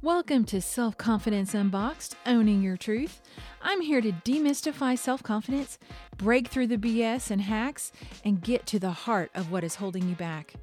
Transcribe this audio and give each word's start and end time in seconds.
Welcome 0.00 0.44
to 0.44 0.60
Self 0.60 0.96
Confidence 0.96 1.54
Unboxed, 1.54 2.14
Owning 2.24 2.62
Your 2.62 2.76
Truth. 2.76 3.20
I'm 3.60 3.80
here 3.80 4.00
to 4.00 4.12
demystify 4.12 4.96
self 4.96 5.24
confidence, 5.24 5.76
break 6.16 6.46
through 6.46 6.68
the 6.68 6.78
BS 6.78 7.32
and 7.32 7.40
hacks, 7.40 7.90
and 8.24 8.40
get 8.40 8.64
to 8.66 8.78
the 8.78 8.92
heart 8.92 9.32
of 9.34 9.50
what 9.50 9.64
is 9.64 9.74
holding 9.74 10.08
you 10.08 10.14
back. 10.14 10.54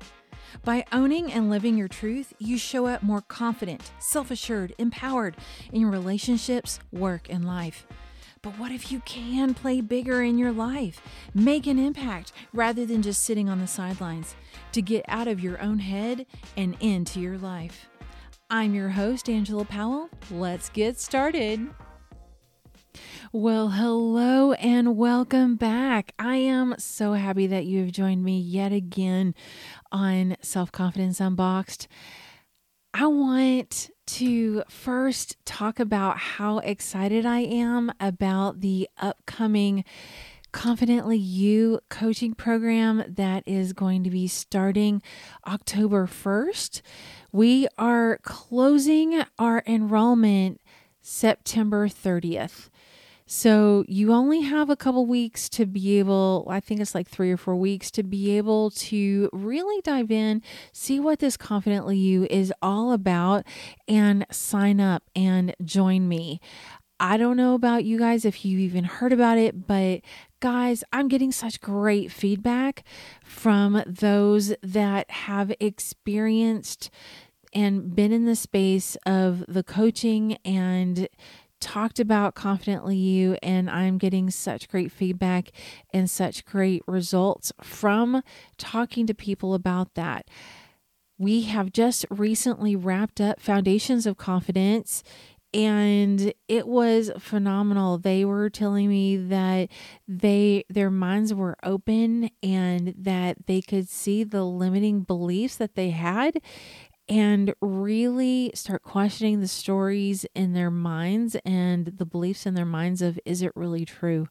By 0.64 0.86
owning 0.94 1.34
and 1.34 1.50
living 1.50 1.76
your 1.78 1.90
truth, 1.90 2.32
you 2.40 2.58
show 2.58 2.88
up 2.88 3.04
more 3.04 3.20
confident, 3.20 3.92
self 4.00 4.32
assured, 4.32 4.74
empowered 4.78 5.36
in 5.74 5.82
your 5.82 5.92
relationships, 5.92 6.80
work, 6.94 7.28
and 7.30 7.46
life. 7.46 7.86
But 8.42 8.58
what 8.58 8.72
if 8.72 8.90
you 8.90 9.02
can 9.02 9.54
play 9.54 9.82
bigger 9.82 10.22
in 10.22 10.38
your 10.38 10.54
life, 10.54 11.02
make 11.34 11.68
an 11.68 11.78
impact 11.78 12.32
rather 12.54 12.86
than 12.86 13.02
just 13.02 13.24
sitting 13.24 13.50
on 13.50 13.60
the 13.60 13.68
sidelines 13.68 14.34
to 14.72 14.82
get 14.82 15.04
out 15.10 15.28
of 15.28 15.42
your 15.42 15.62
own 15.62 15.80
head 15.80 16.26
and 16.56 16.78
into 16.80 17.20
your 17.20 17.38
life? 17.38 17.90
I'm 18.56 18.74
your 18.74 18.88
host, 18.88 19.30
Angela 19.30 19.66
Powell. 19.66 20.10
Let's 20.32 20.70
get 20.70 20.98
started. 20.98 21.68
Well, 23.34 23.68
hello 23.68 24.54
and 24.54 24.96
welcome 24.96 25.58
back. 25.58 26.14
I 26.18 26.38
am 26.38 26.74
so 26.78 27.12
happy 27.12 27.48
that 27.48 27.66
you 27.66 27.82
have 27.82 27.92
joined 27.92 28.24
me 28.24 28.40
yet 28.40 28.72
again 28.72 29.36
on 29.92 30.38
Self 30.42 30.72
Confidence 30.72 31.20
Unboxed. 31.20 31.90
I 32.94 33.08
want 33.08 33.90
to 34.06 34.64
first 34.70 35.36
talk 35.44 35.78
about 35.78 36.18
how 36.18 36.60
excited 36.60 37.26
I 37.26 37.40
am 37.40 37.92
about 38.00 38.62
the 38.62 38.88
upcoming 38.98 39.84
Confidently 40.56 41.18
You 41.18 41.82
coaching 41.90 42.34
program 42.34 43.04
that 43.10 43.44
is 43.46 43.74
going 43.74 44.06
to 44.06 44.10
be 44.10 44.26
starting 44.26 45.02
October 45.46 46.08
1st. 46.08 46.82
We 47.34 47.68
are 47.78 48.20
closing 48.24 49.22
our 49.38 49.64
enrollment 49.68 50.62
September 51.02 51.90
30th. 51.90 52.70
So 53.26 53.84
you 53.90 54.14
only 54.14 54.42
have 54.42 54.70
a 54.70 54.78
couple 54.78 55.06
weeks 55.06 55.50
to 55.50 55.66
be 55.66 56.00
able, 56.00 56.48
I 56.50 56.62
think 56.62 56.80
it's 56.80 56.96
like 56.96 57.10
three 57.10 57.34
or 57.34 57.38
four 57.38 57.58
weeks 57.58 57.92
to 57.92 58.04
be 58.04 58.38
able 58.38 58.72
to 58.72 59.30
really 59.34 59.82
dive 59.82 60.10
in, 60.10 60.42
see 60.72 61.02
what 61.02 61.20
this 61.20 61.36
Confidently 61.36 61.98
You 61.98 62.28
is 62.30 62.54
all 62.62 62.94
about, 62.94 63.46
and 63.90 64.26
sign 64.32 64.80
up 64.80 65.04
and 65.18 65.54
join 65.66 66.08
me. 66.08 66.40
I 66.98 67.18
don't 67.18 67.36
know 67.36 67.56
about 67.56 67.84
you 67.84 68.00
guys 68.00 68.24
if 68.24 68.46
you 68.46 68.58
even 68.60 68.86
heard 68.86 69.12
about 69.12 69.38
it, 69.38 69.68
but 69.68 70.00
guys, 70.46 70.84
I'm 70.94 71.08
getting 71.08 71.32
such 71.32 71.60
great 71.60 72.12
feedback 72.12 72.84
from 73.24 73.82
those 73.88 74.54
that 74.62 75.10
have 75.10 75.52
experienced 75.60 76.92
and 77.52 77.96
been 77.96 78.12
in 78.12 78.26
the 78.26 78.36
space 78.36 78.96
of 79.08 79.44
the 79.48 79.64
coaching 79.64 80.38
and 80.46 81.10
talked 81.60 82.00
about 82.00 82.36
confidently 82.36 82.96
you 82.96 83.40
and 83.42 83.72
I'm 83.72 83.98
getting 83.98 84.30
such 84.30 84.70
great 84.70 84.92
feedback 84.92 85.50
and 85.92 86.08
such 86.08 86.46
great 86.46 86.84
results 86.86 87.52
from 87.64 88.22
talking 88.60 89.08
to 89.08 89.16
people 89.16 89.56
about 89.56 89.96
that. 89.96 90.30
We 91.18 91.44
have 91.44 91.74
just 91.74 92.06
recently 92.12 92.76
wrapped 92.76 93.20
up 93.20 93.40
Foundations 93.40 94.06
of 94.06 94.18
Confidence 94.18 95.02
and 95.56 96.34
it 96.50 96.68
was 96.68 97.10
phenomenal. 97.18 97.98
They 97.98 98.26
were 98.26 98.50
telling 98.50 98.90
me 98.90 99.16
that 99.16 99.70
they 100.06 100.66
their 100.70 100.92
minds 100.92 101.34
were 101.34 101.56
open 101.64 102.30
and 102.44 102.94
that 102.98 103.48
they 103.48 103.62
could 103.62 103.88
see 103.88 104.26
the 104.26 104.44
limiting 104.44 105.02
beliefs 105.02 105.56
that 105.56 105.76
they 105.76 105.92
had 105.92 106.42
and 107.08 107.54
really 107.62 108.52
start 108.54 108.84
questioning 108.84 109.40
the 109.40 109.48
stories 109.48 110.26
in 110.36 110.52
their 110.52 110.72
minds 110.72 111.38
and 111.46 111.86
the 111.86 112.06
beliefs 112.06 112.46
in 112.46 112.54
their 112.54 112.66
minds 112.66 113.02
of 113.02 113.18
is 113.24 113.42
it 113.42 113.54
really 113.56 113.86
true? 113.86 114.28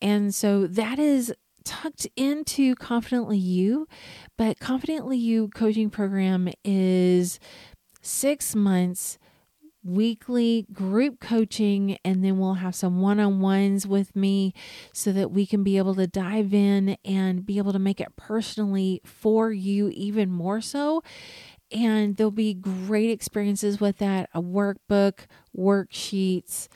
And 0.00 0.34
so 0.34 0.66
that 0.66 0.98
is 0.98 1.34
tucked 1.62 2.08
into 2.16 2.74
confidently 2.74 3.38
you 3.38 3.86
but 4.36 4.58
confidently 4.58 5.16
you 5.16 5.48
coaching 5.48 5.90
program 5.90 6.48
is 6.64 7.38
six 8.00 8.56
months 8.56 9.18
weekly 9.84 10.66
group 10.72 11.20
coaching 11.20 11.98
and 12.04 12.24
then 12.24 12.38
we'll 12.38 12.54
have 12.54 12.74
some 12.74 13.00
one-on-ones 13.00 13.86
with 13.86 14.14
me 14.14 14.54
so 14.92 15.12
that 15.12 15.30
we 15.30 15.46
can 15.46 15.62
be 15.62 15.78
able 15.78 15.94
to 15.94 16.06
dive 16.06 16.54
in 16.54 16.96
and 17.04 17.44
be 17.44 17.58
able 17.58 17.72
to 17.72 17.78
make 17.78 18.00
it 18.00 18.14
personally 18.16 19.00
for 19.04 19.52
you 19.52 19.88
even 19.90 20.30
more 20.30 20.60
so. 20.60 21.02
And 21.70 22.16
there'll 22.16 22.30
be 22.30 22.54
great 22.54 23.10
experiences 23.10 23.80
with 23.80 23.98
that 23.98 24.28
a 24.34 24.42
workbook 24.42 25.26
worksheets 25.56 26.68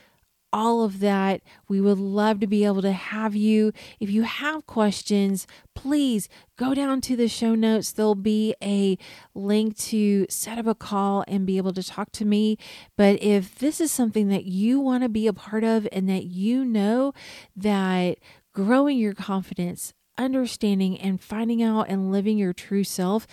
all 0.57 0.81
of 0.81 0.99
that. 1.01 1.41
We 1.67 1.79
would 1.79 1.99
love 1.99 2.39
to 2.39 2.47
be 2.47 2.65
able 2.65 2.81
to 2.81 2.91
have 2.91 3.35
you. 3.35 3.71
If 3.99 4.09
you 4.09 4.23
have 4.23 4.65
questions, 4.65 5.45
please 5.75 6.27
go 6.57 6.73
down 6.73 6.99
to 7.01 7.15
the 7.15 7.27
show 7.27 7.53
notes. 7.53 7.91
There'll 7.91 8.15
be 8.15 8.55
a 8.63 8.97
link 9.35 9.77
to 9.77 10.25
set 10.31 10.57
up 10.57 10.65
a 10.65 10.73
call 10.73 11.23
and 11.27 11.45
be 11.45 11.57
able 11.57 11.73
to 11.73 11.83
talk 11.83 12.11
to 12.13 12.25
me. 12.25 12.57
But 12.97 13.21
if 13.21 13.59
this 13.59 13.79
is 13.79 13.91
something 13.91 14.29
that 14.29 14.45
you 14.45 14.79
want 14.79 15.03
to 15.03 15.09
be 15.09 15.27
a 15.27 15.33
part 15.33 15.63
of 15.63 15.87
and 15.91 16.09
that 16.09 16.23
you 16.23 16.65
know 16.65 17.13
that 17.55 18.17
growing 18.51 18.97
your 18.97 19.13
confidence, 19.13 19.93
understanding 20.17 20.99
and 20.99 21.21
finding 21.21 21.61
out 21.61 21.87
and 21.87 22.11
living 22.11 22.39
your 22.39 22.53
true 22.53 22.83
self 22.83 23.27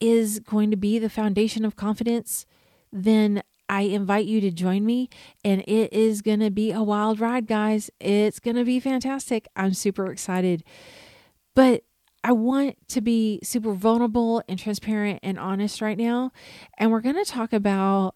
is 0.00 0.38
going 0.40 0.70
to 0.70 0.76
be 0.76 0.98
the 0.98 1.08
foundation 1.08 1.64
of 1.64 1.76
confidence, 1.76 2.44
then 2.92 3.42
I 3.68 3.82
invite 3.82 4.26
you 4.26 4.40
to 4.40 4.50
join 4.50 4.84
me, 4.84 5.08
and 5.44 5.62
it 5.62 5.92
is 5.92 6.22
going 6.22 6.40
to 6.40 6.50
be 6.50 6.72
a 6.72 6.82
wild 6.82 7.20
ride, 7.20 7.46
guys. 7.46 7.90
It's 8.00 8.40
going 8.40 8.56
to 8.56 8.64
be 8.64 8.80
fantastic. 8.80 9.46
I'm 9.56 9.74
super 9.74 10.10
excited. 10.10 10.64
But 11.54 11.84
I 12.24 12.32
want 12.32 12.76
to 12.88 13.00
be 13.00 13.40
super 13.42 13.72
vulnerable 13.74 14.42
and 14.48 14.58
transparent 14.58 15.20
and 15.22 15.38
honest 15.38 15.80
right 15.80 15.98
now. 15.98 16.32
And 16.76 16.90
we're 16.90 17.00
going 17.00 17.22
to 17.22 17.30
talk 17.30 17.52
about 17.52 18.14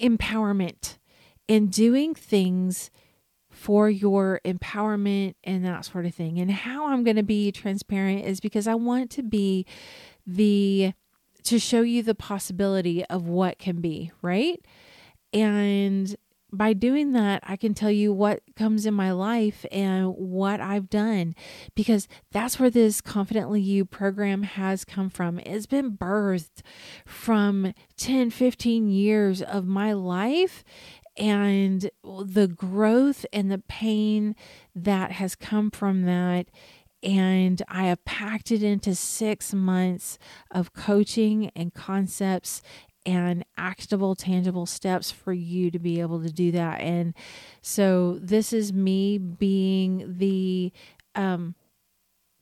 empowerment 0.00 0.98
and 1.48 1.70
doing 1.70 2.14
things 2.14 2.90
for 3.50 3.88
your 3.88 4.40
empowerment 4.44 5.34
and 5.44 5.64
that 5.64 5.84
sort 5.84 6.06
of 6.06 6.14
thing. 6.14 6.38
And 6.38 6.50
how 6.50 6.88
I'm 6.88 7.04
going 7.04 7.16
to 7.16 7.22
be 7.22 7.52
transparent 7.52 8.24
is 8.24 8.40
because 8.40 8.66
I 8.66 8.74
want 8.74 9.10
to 9.12 9.22
be 9.22 9.64
the 10.26 10.92
to 11.44 11.58
show 11.58 11.82
you 11.82 12.02
the 12.02 12.14
possibility 12.14 13.04
of 13.06 13.26
what 13.26 13.58
can 13.58 13.80
be, 13.80 14.10
right? 14.22 14.64
And 15.32 16.14
by 16.52 16.72
doing 16.72 17.12
that, 17.12 17.42
I 17.44 17.56
can 17.56 17.74
tell 17.74 17.90
you 17.90 18.12
what 18.12 18.40
comes 18.54 18.86
in 18.86 18.94
my 18.94 19.10
life 19.10 19.66
and 19.72 20.14
what 20.16 20.60
I've 20.60 20.88
done 20.88 21.34
because 21.74 22.06
that's 22.30 22.60
where 22.60 22.70
this 22.70 23.00
Confidently 23.00 23.60
You 23.60 23.84
program 23.84 24.44
has 24.44 24.84
come 24.84 25.10
from. 25.10 25.40
It's 25.40 25.66
been 25.66 25.96
birthed 25.96 26.62
from 27.04 27.74
10, 27.96 28.30
15 28.30 28.88
years 28.88 29.42
of 29.42 29.66
my 29.66 29.92
life 29.92 30.62
and 31.16 31.90
the 32.04 32.48
growth 32.48 33.26
and 33.32 33.50
the 33.50 33.58
pain 33.58 34.34
that 34.74 35.12
has 35.12 35.34
come 35.34 35.70
from 35.70 36.02
that 36.02 36.46
and 37.04 37.62
I 37.68 37.84
have 37.84 38.04
packed 38.04 38.50
it 38.50 38.62
into 38.62 38.94
six 38.94 39.52
months 39.52 40.18
of 40.50 40.72
coaching 40.72 41.50
and 41.54 41.72
concepts 41.74 42.62
and 43.06 43.44
actionable, 43.58 44.14
tangible 44.14 44.64
steps 44.64 45.10
for 45.10 45.32
you 45.32 45.70
to 45.70 45.78
be 45.78 46.00
able 46.00 46.22
to 46.22 46.32
do 46.32 46.50
that. 46.52 46.80
And 46.80 47.14
so 47.60 48.18
this 48.20 48.52
is 48.52 48.72
me 48.72 49.18
being 49.18 50.16
the 50.16 50.72
um, 51.14 51.54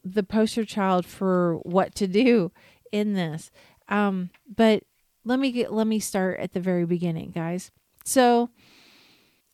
the 0.05 0.23
poster 0.23 0.65
child 0.65 1.05
for 1.05 1.57
what 1.63 1.95
to 1.97 2.07
do 2.07 2.53
in 2.91 3.15
this. 3.15 3.51
Um, 3.89 4.31
but 4.49 4.85
let 5.25 5.39
me 5.39 5.51
get 5.51 5.73
let 5.73 5.87
me 5.87 5.99
start 5.99 6.39
at 6.39 6.53
the 6.53 6.61
very 6.61 6.87
beginning, 6.87 7.31
guys. 7.31 7.71
So 8.05 8.51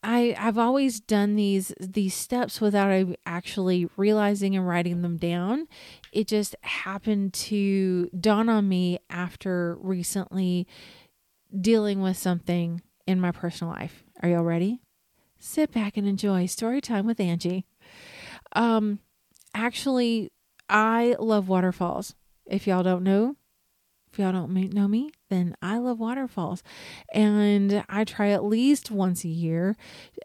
I 0.03 0.37
I've 0.39 0.59
always 0.59 1.01
done 1.01 1.35
these 1.35 1.73
these 1.81 2.15
steps 2.15 2.61
without 2.61 3.17
actually 3.27 3.89
realizing 3.97 4.55
and 4.55 4.67
writing 4.67 5.03
them 5.03 5.17
down. 5.17 5.67
It 6.13 6.29
just 6.29 6.55
happened 6.63 7.35
to 7.35 8.09
dawn 8.19 8.49
on 8.49 8.69
me 8.69 9.01
after 9.11 9.77
recently 9.81 10.67
dealing 11.61 12.01
with 12.01 12.17
something 12.17 12.83
in 13.07 13.21
my 13.21 13.33
personal 13.33 13.73
life. 13.73 14.05
Are 14.23 14.29
y'all 14.29 14.45
ready? 14.45 14.81
Sit 15.41 15.73
back 15.73 15.97
and 15.97 16.07
enjoy 16.07 16.47
story 16.47 16.81
time 16.81 17.07
with 17.07 17.19
Angie. 17.19 17.67
Um 18.53 19.01
actually 19.53 20.31
I 20.69 21.17
love 21.19 21.49
waterfalls. 21.49 22.15
If 22.47 22.67
y'all 22.67 22.83
don't 22.83 23.03
know, 23.03 23.37
if 24.13 24.19
y'all 24.19 24.33
don't 24.33 24.53
know 24.73 24.89
me, 24.89 25.11
then 25.29 25.57
I 25.63 25.79
love 25.79 25.99
waterfalls. 25.99 26.63
And 27.13 27.85
I 27.89 28.05
try 28.05 28.31
at 28.31 28.45
least 28.45 28.91
once 28.91 29.25
a 29.25 29.29
year 29.29 29.77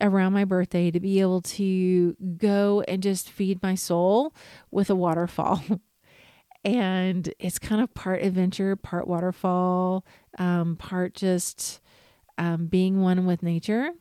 around 0.01 0.33
my 0.33 0.45
birthday 0.45 0.91
to 0.91 0.99
be 0.99 1.19
able 1.19 1.41
to 1.41 2.15
go 2.37 2.83
and 2.87 3.03
just 3.03 3.29
feed 3.29 3.61
my 3.61 3.75
soul 3.75 4.33
with 4.71 4.89
a 4.89 4.95
waterfall. 4.95 5.61
and 6.63 7.33
it's 7.39 7.59
kind 7.59 7.81
of 7.81 7.93
part 7.93 8.21
adventure, 8.23 8.75
part 8.75 9.07
waterfall, 9.07 10.05
um, 10.37 10.75
part 10.77 11.13
just 11.13 11.81
um, 12.37 12.67
being 12.67 13.01
one 13.01 13.25
with 13.25 13.43
nature. 13.43 13.91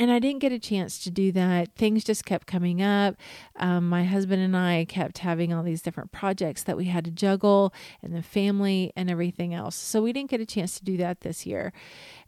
And 0.00 0.10
I 0.10 0.18
didn't 0.18 0.38
get 0.38 0.50
a 0.50 0.58
chance 0.58 0.98
to 1.00 1.10
do 1.10 1.30
that. 1.32 1.74
Things 1.76 2.04
just 2.04 2.24
kept 2.24 2.46
coming 2.46 2.80
up. 2.80 3.16
Um, 3.56 3.86
my 3.86 4.04
husband 4.04 4.40
and 4.40 4.56
I 4.56 4.86
kept 4.88 5.18
having 5.18 5.52
all 5.52 5.62
these 5.62 5.82
different 5.82 6.10
projects 6.10 6.62
that 6.62 6.78
we 6.78 6.86
had 6.86 7.04
to 7.04 7.10
juggle, 7.10 7.74
and 8.02 8.16
the 8.16 8.22
family 8.22 8.94
and 8.96 9.10
everything 9.10 9.52
else. 9.52 9.76
So 9.76 10.00
we 10.00 10.14
didn't 10.14 10.30
get 10.30 10.40
a 10.40 10.46
chance 10.46 10.78
to 10.78 10.84
do 10.84 10.96
that 10.96 11.20
this 11.20 11.44
year. 11.44 11.74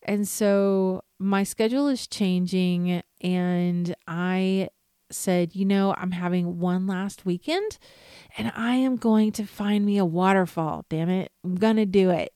And 0.02 0.28
so 0.28 1.02
my 1.18 1.44
schedule 1.44 1.88
is 1.88 2.06
changing, 2.06 3.02
and 3.22 3.94
I 4.06 4.68
said, 5.10 5.56
you 5.56 5.64
know, 5.64 5.94
I'm 5.96 6.10
having 6.10 6.58
one 6.58 6.86
last 6.86 7.24
weekend 7.24 7.78
and 8.36 8.52
I 8.54 8.74
am 8.74 8.96
going 8.96 9.32
to 9.32 9.44
find 9.44 9.86
me 9.86 9.96
a 9.98 10.04
waterfall. 10.04 10.84
Damn 10.88 11.08
it. 11.08 11.32
I'm 11.44 11.56
going 11.56 11.76
to 11.76 11.86
do 11.86 12.10
it. 12.10 12.32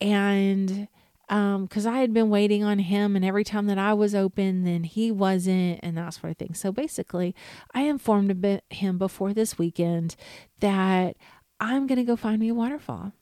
And 0.00 0.88
um 1.34 1.64
because 1.64 1.84
i 1.84 1.98
had 1.98 2.14
been 2.14 2.30
waiting 2.30 2.62
on 2.62 2.78
him 2.78 3.16
and 3.16 3.24
every 3.24 3.42
time 3.42 3.66
that 3.66 3.76
i 3.76 3.92
was 3.92 4.14
open 4.14 4.62
then 4.62 4.84
he 4.84 5.10
wasn't 5.10 5.80
and 5.82 5.98
that 5.98 6.14
sort 6.14 6.30
of 6.30 6.36
thing. 6.36 6.54
So 6.54 6.70
basically 6.70 7.34
i 7.74 7.82
informed 7.82 8.62
him 8.70 8.98
before 8.98 9.34
this 9.34 9.58
weekend 9.58 10.14
that 10.60 11.16
i'm 11.58 11.86
going 11.86 11.98
to 11.98 12.04
go 12.04 12.16
find 12.16 12.38
me 12.38 12.48
a 12.48 12.54
waterfall. 12.54 13.12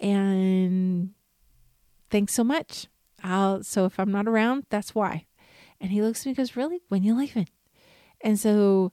And 0.00 1.10
thanks 2.10 2.34
so 2.34 2.44
much. 2.44 2.86
I'll 3.24 3.62
so 3.64 3.86
if 3.86 3.98
i'm 3.98 4.12
not 4.12 4.28
around 4.28 4.66
that's 4.68 4.94
why. 4.94 5.24
And 5.80 5.90
he 5.90 6.02
looks 6.02 6.20
at 6.20 6.26
me 6.26 6.30
and 6.30 6.36
goes 6.36 6.56
really? 6.56 6.82
When 6.88 7.02
you 7.02 7.16
leaving? 7.16 7.48
And 8.20 8.38
so 8.38 8.92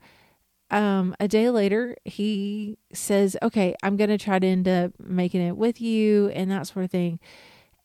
um, 0.72 1.16
a 1.20 1.28
day 1.28 1.50
later, 1.50 1.96
he 2.06 2.78
says, 2.94 3.38
Okay, 3.42 3.76
I'm 3.84 3.98
going 3.98 4.10
to 4.10 4.18
try 4.18 4.40
to 4.40 4.48
end 4.48 4.68
up 4.68 4.92
making 5.00 5.42
it 5.42 5.58
with 5.58 5.80
you 5.80 6.30
and 6.30 6.52
that 6.52 6.68
sort 6.68 6.86
of 6.86 6.92
thing. 6.92 7.20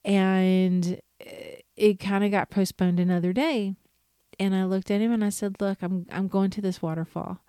And 0.04 1.00
eh, 1.20 1.56
it 1.76 1.98
kind 1.98 2.24
of 2.24 2.30
got 2.30 2.50
postponed 2.50 3.00
another 3.00 3.32
day. 3.32 3.74
And 4.38 4.54
I 4.54 4.64
looked 4.64 4.90
at 4.90 5.00
him 5.00 5.12
and 5.12 5.24
I 5.24 5.28
said, 5.28 5.56
Look, 5.60 5.78
I'm, 5.82 6.06
I'm 6.10 6.28
going 6.28 6.50
to 6.50 6.60
this 6.60 6.80
waterfall. 6.80 7.40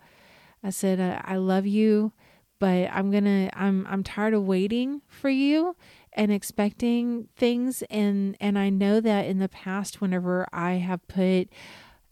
I 0.62 0.70
said, 0.70 1.00
I, 1.00 1.34
I 1.34 1.36
love 1.36 1.66
you, 1.66 2.12
but 2.58 2.88
I'm 2.92 3.10
to, 3.10 3.50
I'm, 3.54 3.86
I'm 3.88 4.04
tired 4.04 4.34
of 4.34 4.44
waiting 4.44 5.02
for 5.08 5.30
you 5.30 5.76
and 6.12 6.30
expecting 6.30 7.28
things. 7.36 7.82
And, 7.90 8.36
and 8.40 8.58
I 8.58 8.68
know 8.68 9.00
that 9.00 9.26
in 9.26 9.38
the 9.38 9.48
past, 9.48 10.00
whenever 10.00 10.46
I 10.52 10.74
have 10.74 11.06
put, 11.08 11.48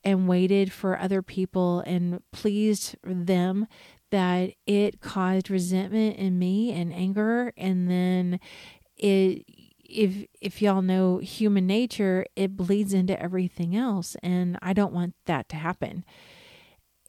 and 0.04 0.28
waited 0.28 0.72
for 0.72 0.98
other 0.98 1.22
people 1.22 1.80
and 1.80 2.22
pleased 2.32 2.96
them 3.02 3.66
that 4.10 4.54
it 4.66 5.00
caused 5.00 5.50
resentment 5.50 6.16
in 6.16 6.38
me 6.38 6.72
and 6.72 6.92
anger 6.92 7.52
and 7.56 7.90
then 7.90 8.40
it 8.96 9.44
if 9.90 10.26
if 10.40 10.62
y'all 10.62 10.82
know 10.82 11.18
human 11.18 11.66
nature 11.66 12.24
it 12.36 12.56
bleeds 12.56 12.94
into 12.94 13.20
everything 13.20 13.74
else 13.74 14.16
and 14.22 14.58
I 14.62 14.72
don't 14.72 14.92
want 14.92 15.14
that 15.26 15.48
to 15.50 15.56
happen 15.56 16.04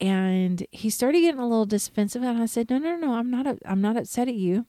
and 0.00 0.66
he 0.70 0.90
started 0.90 1.20
getting 1.20 1.40
a 1.40 1.48
little 1.48 1.66
defensive 1.66 2.22
and 2.22 2.42
I 2.42 2.46
said 2.46 2.70
no 2.70 2.78
no 2.78 2.96
no 2.96 3.14
I'm 3.14 3.30
not 3.30 3.46
I'm 3.64 3.80
not 3.80 3.96
upset 3.96 4.28
at 4.28 4.34
you 4.34 4.66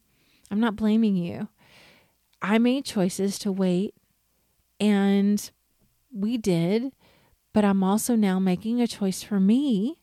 I'm 0.51 0.59
not 0.59 0.75
blaming 0.75 1.15
you 1.15 1.47
I 2.41 2.57
made 2.57 2.85
choices 2.85 3.39
to 3.39 3.51
wait 3.51 3.95
and 4.79 5.49
we 6.11 6.37
did 6.37 6.91
but 7.53 7.63
I'm 7.63 7.83
also 7.83 8.15
now 8.15 8.39
making 8.39 8.81
a 8.81 8.87
choice 8.87 9.21
for 9.23 9.39
me 9.39 10.01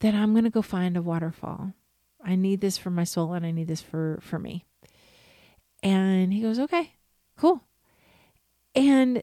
that 0.00 0.14
I'm 0.14 0.32
going 0.32 0.44
to 0.44 0.50
go 0.50 0.62
find 0.62 0.96
a 0.96 1.02
waterfall. 1.02 1.74
I 2.24 2.36
need 2.36 2.60
this 2.60 2.78
for 2.78 2.90
my 2.90 3.04
soul 3.04 3.34
and 3.34 3.44
I 3.44 3.50
need 3.50 3.68
this 3.68 3.82
for 3.82 4.18
for 4.22 4.38
me. 4.38 4.64
And 5.82 6.32
he 6.32 6.40
goes, 6.40 6.58
"Okay. 6.58 6.92
Cool." 7.38 7.64
And 8.74 9.22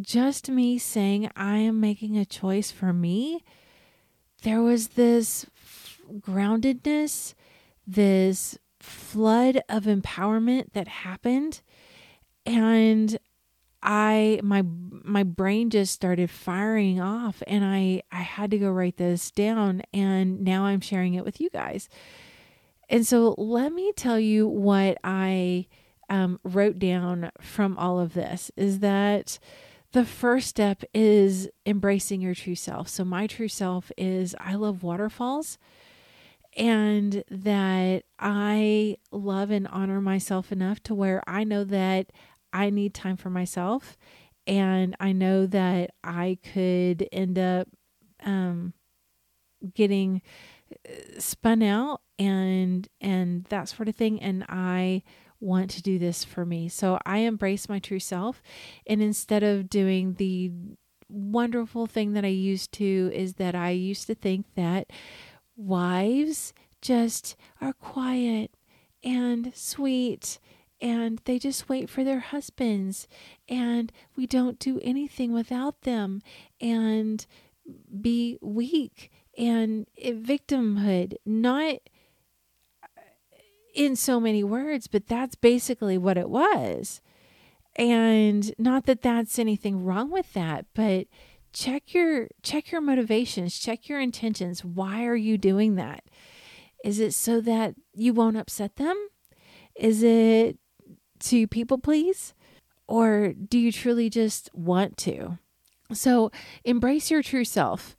just 0.00 0.50
me 0.50 0.78
saying 0.78 1.30
I 1.36 1.56
am 1.56 1.80
making 1.80 2.16
a 2.16 2.24
choice 2.24 2.70
for 2.70 2.92
me, 2.92 3.42
there 4.42 4.62
was 4.62 4.88
this 4.88 5.46
groundedness, 6.20 7.34
this 7.86 8.58
flood 8.80 9.60
of 9.68 9.84
empowerment 9.84 10.72
that 10.72 10.88
happened 10.88 11.62
and 12.44 13.18
I 13.82 14.40
my 14.42 14.64
my 14.64 15.22
brain 15.22 15.70
just 15.70 15.92
started 15.92 16.30
firing 16.30 17.00
off 17.00 17.42
and 17.46 17.64
I 17.64 18.02
I 18.10 18.22
had 18.22 18.50
to 18.52 18.58
go 18.58 18.70
write 18.70 18.96
this 18.96 19.30
down 19.30 19.82
and 19.92 20.42
now 20.42 20.64
I'm 20.64 20.80
sharing 20.80 21.14
it 21.14 21.24
with 21.24 21.40
you 21.40 21.50
guys. 21.50 21.88
And 22.88 23.06
so 23.06 23.34
let 23.38 23.72
me 23.72 23.92
tell 23.96 24.18
you 24.18 24.46
what 24.46 24.98
I 25.02 25.66
um, 26.12 26.38
wrote 26.44 26.78
down 26.78 27.30
from 27.40 27.78
all 27.78 27.98
of 27.98 28.12
this 28.12 28.50
is 28.54 28.80
that 28.80 29.38
the 29.92 30.04
first 30.04 30.46
step 30.46 30.84
is 30.92 31.48
embracing 31.64 32.20
your 32.20 32.34
true 32.34 32.54
self. 32.54 32.88
So 32.88 33.02
my 33.02 33.26
true 33.26 33.48
self 33.48 33.90
is 33.96 34.36
I 34.38 34.54
love 34.54 34.82
waterfalls 34.82 35.56
and 36.54 37.24
that 37.30 38.02
I 38.18 38.98
love 39.10 39.50
and 39.50 39.66
honor 39.68 40.02
myself 40.02 40.52
enough 40.52 40.82
to 40.82 40.94
where 40.94 41.22
I 41.26 41.44
know 41.44 41.64
that 41.64 42.12
I 42.52 42.68
need 42.68 42.92
time 42.92 43.16
for 43.16 43.30
myself. 43.30 43.96
And 44.46 44.94
I 45.00 45.12
know 45.12 45.46
that 45.46 45.92
I 46.04 46.36
could 46.52 47.08
end 47.10 47.38
up 47.38 47.68
um, 48.22 48.74
getting 49.74 50.20
uh, 50.86 50.92
spun 51.18 51.62
out 51.62 52.02
and 52.18 52.86
and 53.00 53.44
that 53.44 53.68
sort 53.68 53.88
of 53.88 53.96
thing 53.96 54.20
and 54.20 54.44
I 54.48 55.02
want 55.42 55.70
to 55.70 55.82
do 55.82 55.98
this 55.98 56.24
for 56.24 56.46
me. 56.46 56.68
So 56.68 56.98
I 57.04 57.18
embrace 57.18 57.68
my 57.68 57.78
true 57.78 57.98
self 57.98 58.40
and 58.86 59.02
instead 59.02 59.42
of 59.42 59.68
doing 59.68 60.14
the 60.14 60.52
wonderful 61.08 61.86
thing 61.86 62.12
that 62.14 62.24
I 62.24 62.28
used 62.28 62.72
to 62.72 63.10
is 63.12 63.34
that 63.34 63.54
I 63.54 63.70
used 63.70 64.06
to 64.06 64.14
think 64.14 64.46
that 64.54 64.90
wives 65.56 66.54
just 66.80 67.36
are 67.60 67.72
quiet 67.72 68.52
and 69.04 69.52
sweet 69.54 70.38
and 70.80 71.20
they 71.24 71.38
just 71.38 71.68
wait 71.68 71.88
for 71.90 72.02
their 72.02 72.20
husbands 72.20 73.06
and 73.48 73.92
we 74.16 74.26
don't 74.26 74.58
do 74.58 74.80
anything 74.82 75.32
without 75.32 75.82
them 75.82 76.22
and 76.60 77.26
be 78.00 78.38
weak 78.40 79.10
and 79.38 79.86
victimhood 80.04 81.14
not 81.24 81.76
in 83.74 83.96
so 83.96 84.20
many 84.20 84.44
words 84.44 84.86
but 84.86 85.06
that's 85.06 85.34
basically 85.34 85.96
what 85.96 86.18
it 86.18 86.28
was 86.28 87.00
and 87.76 88.52
not 88.58 88.86
that 88.86 89.02
that's 89.02 89.38
anything 89.38 89.82
wrong 89.82 90.10
with 90.10 90.32
that 90.34 90.66
but 90.74 91.06
check 91.52 91.94
your 91.94 92.28
check 92.42 92.70
your 92.70 92.80
motivations 92.80 93.58
check 93.58 93.88
your 93.88 94.00
intentions 94.00 94.64
why 94.64 95.04
are 95.04 95.16
you 95.16 95.38
doing 95.38 95.74
that 95.76 96.04
is 96.84 96.98
it 96.98 97.12
so 97.14 97.40
that 97.40 97.74
you 97.94 98.12
won't 98.12 98.36
upset 98.36 98.76
them 98.76 99.08
is 99.74 100.02
it 100.02 100.58
to 101.20 101.46
people 101.46 101.78
please? 101.78 102.34
Or 102.86 103.32
do 103.32 103.58
you 103.58 103.72
truly 103.72 104.10
just 104.10 104.50
want 104.54 104.96
to? 104.98 105.38
So 105.92 106.30
embrace 106.64 107.10
your 107.10 107.22
true 107.22 107.44
self 107.44 107.96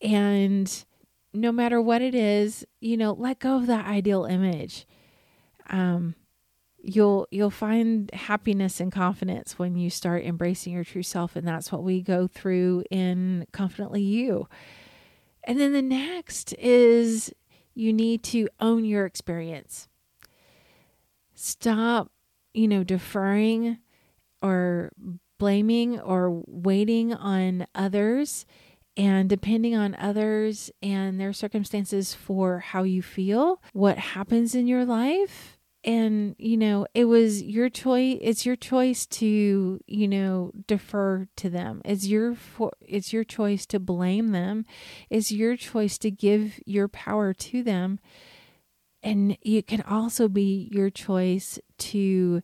and 0.00 0.84
no 1.32 1.52
matter 1.52 1.80
what 1.80 2.02
it 2.02 2.14
is, 2.14 2.64
you 2.80 2.96
know, 2.96 3.12
let 3.12 3.40
go 3.40 3.56
of 3.56 3.66
that 3.66 3.86
ideal 3.86 4.24
image. 4.24 4.86
Um, 5.70 6.14
you'll 6.78 7.26
you'll 7.30 7.50
find 7.50 8.10
happiness 8.12 8.80
and 8.80 8.92
confidence 8.92 9.58
when 9.58 9.76
you 9.76 9.90
start 9.90 10.24
embracing 10.24 10.72
your 10.72 10.84
true 10.84 11.02
self 11.02 11.34
and 11.34 11.46
that's 11.46 11.72
what 11.72 11.82
we 11.82 12.00
go 12.00 12.26
through 12.26 12.84
in 12.90 13.46
confidently 13.52 14.02
you. 14.02 14.48
And 15.44 15.58
then 15.58 15.72
the 15.72 15.82
next 15.82 16.52
is 16.54 17.32
you 17.74 17.92
need 17.92 18.22
to 18.24 18.48
own 18.60 18.84
your 18.84 19.04
experience. 19.04 19.88
Stop 21.34 22.10
you 22.56 22.66
know, 22.66 22.82
deferring 22.82 23.78
or 24.42 24.90
blaming 25.38 26.00
or 26.00 26.42
waiting 26.46 27.12
on 27.12 27.66
others 27.74 28.46
and 28.96 29.28
depending 29.28 29.76
on 29.76 29.94
others 29.96 30.70
and 30.82 31.20
their 31.20 31.34
circumstances 31.34 32.14
for 32.14 32.60
how 32.60 32.82
you 32.82 33.02
feel, 33.02 33.60
what 33.74 33.98
happens 33.98 34.54
in 34.54 34.66
your 34.66 34.86
life. 34.86 35.55
And, 35.86 36.34
you 36.36 36.56
know, 36.56 36.88
it 36.94 37.04
was 37.04 37.44
your 37.44 37.70
choice. 37.70 38.18
It's 38.20 38.44
your 38.44 38.56
choice 38.56 39.06
to, 39.06 39.80
you 39.86 40.08
know, 40.08 40.50
defer 40.66 41.28
to 41.36 41.48
them. 41.48 41.80
It's 41.84 42.08
your, 42.08 42.34
for, 42.34 42.72
it's 42.80 43.12
your 43.12 43.22
choice 43.22 43.66
to 43.66 43.78
blame 43.78 44.32
them. 44.32 44.66
It's 45.10 45.30
your 45.30 45.56
choice 45.56 45.96
to 45.98 46.10
give 46.10 46.58
your 46.66 46.88
power 46.88 47.32
to 47.32 47.62
them. 47.62 48.00
And 49.00 49.38
it 49.42 49.68
can 49.68 49.82
also 49.82 50.26
be 50.26 50.68
your 50.72 50.90
choice 50.90 51.60
to 51.78 52.42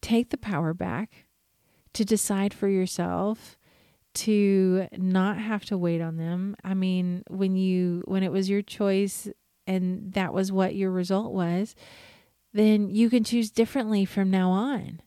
take 0.00 0.30
the 0.30 0.36
power 0.36 0.74
back, 0.74 1.26
to 1.92 2.04
decide 2.04 2.52
for 2.52 2.66
yourself, 2.66 3.56
to 4.14 4.88
not 4.96 5.38
have 5.38 5.64
to 5.66 5.78
wait 5.78 6.00
on 6.00 6.16
them. 6.16 6.56
I 6.64 6.74
mean, 6.74 7.22
when 7.28 7.54
you 7.54 8.02
when 8.06 8.24
it 8.24 8.32
was 8.32 8.50
your 8.50 8.62
choice 8.62 9.28
and 9.66 10.12
that 10.14 10.34
was 10.34 10.50
what 10.50 10.74
your 10.74 10.90
result 10.90 11.32
was, 11.32 11.76
then 12.54 12.88
you 12.88 13.10
can 13.10 13.24
choose 13.24 13.50
differently 13.50 14.04
from 14.04 14.30
now 14.30 14.50
on. 14.50 15.00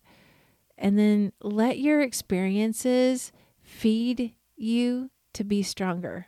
And 0.77 0.99
then 0.99 1.31
let 1.41 1.79
your 1.79 2.01
experiences 2.01 3.31
feed 3.63 4.35
you 4.55 5.09
to 5.33 5.43
be 5.43 5.63
stronger 5.63 6.27